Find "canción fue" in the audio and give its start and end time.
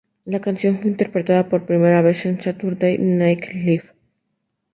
0.41-0.89